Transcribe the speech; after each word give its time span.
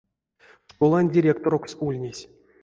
Школань 0.71 1.09
директорокс 1.15 1.71
ульнесь. 1.85 2.27